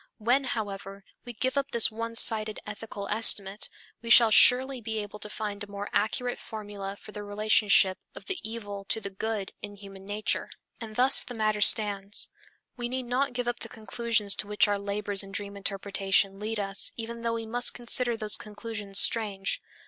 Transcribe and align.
When, 0.17 0.45
however, 0.45 1.03
we 1.25 1.33
give 1.33 1.59
up 1.59 1.69
this 1.69 1.91
one 1.91 2.15
sided 2.15 2.59
ethical 2.65 3.07
estimate, 3.09 3.69
we 4.01 4.09
shall 4.09 4.31
surely 4.31 4.81
be 4.81 4.97
able 4.97 5.19
to 5.19 5.29
find 5.29 5.63
a 5.63 5.69
more 5.69 5.89
accurate 5.93 6.39
formula 6.39 6.97
for 6.99 7.11
the 7.11 7.21
relationship 7.23 7.99
of 8.15 8.25
the 8.25 8.39
evil 8.41 8.83
to 8.85 8.99
the 8.99 9.11
good 9.11 9.51
in 9.61 9.75
human 9.75 10.03
nature. 10.07 10.49
And 10.79 10.95
thus 10.95 11.21
the 11.21 11.35
matter 11.35 11.61
stands. 11.61 12.29
We 12.75 12.89
need 12.89 13.05
not 13.05 13.33
give 13.33 13.47
up 13.47 13.59
the 13.59 13.69
conclusions 13.69 14.33
to 14.37 14.47
which 14.47 14.67
our 14.67 14.79
labors 14.79 15.21
in 15.21 15.31
dream 15.31 15.55
interpretation 15.55 16.39
lead 16.39 16.59
us 16.59 16.91
even 16.97 17.21
though 17.21 17.33
we 17.35 17.45
must 17.45 17.75
consider 17.75 18.17
those 18.17 18.37
conclusions 18.37 18.97
strange. 18.97 19.61